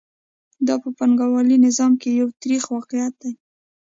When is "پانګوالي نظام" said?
0.97-1.91